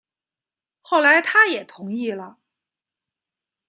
[0.81, 2.39] 后来他也同意了